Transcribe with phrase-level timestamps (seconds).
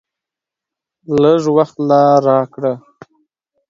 [1.21, 2.73] لږ وخت لا راکړه!